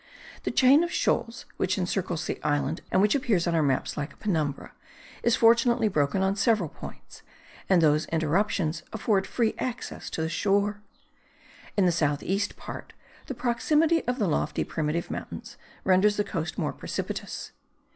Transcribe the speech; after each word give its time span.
The 0.45 0.49
chain 0.49 0.83
of 0.83 0.91
shoals 0.91 1.45
which 1.57 1.77
encircles 1.77 2.25
the 2.25 2.41
island 2.41 2.81
and 2.91 3.03
which 3.03 3.13
appears 3.13 3.45
on 3.45 3.53
our 3.53 3.61
maps 3.61 3.97
like 3.97 4.13
a 4.13 4.17
penumbra, 4.17 4.71
is 5.21 5.35
fortunately 5.35 5.87
broken 5.89 6.23
on 6.23 6.35
several 6.35 6.69
points, 6.69 7.21
and 7.69 7.83
those 7.83 8.07
interruptions 8.07 8.81
afford 8.91 9.27
free 9.27 9.53
access 9.59 10.09
to 10.09 10.21
the 10.23 10.27
shore. 10.27 10.81
In 11.77 11.85
the 11.85 11.91
south 11.91 12.23
east 12.23 12.57
part 12.57 12.93
the 13.27 13.35
proximity 13.35 14.03
of 14.07 14.17
the 14.17 14.27
lofty 14.27 14.63
primitive 14.63 15.11
mountains 15.11 15.55
renders 15.83 16.17
the 16.17 16.23
coast 16.23 16.57
more 16.57 16.73
precipitous. 16.73 17.51